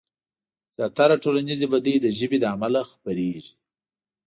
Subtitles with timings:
[0.75, 3.53] زياتره ټولنيزې بدۍ د ژبې له امله خورېږي.